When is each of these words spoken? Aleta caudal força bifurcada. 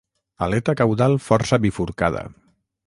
Aleta 0.45 0.75
caudal 0.81 1.19
força 1.27 1.61
bifurcada. 1.67 2.27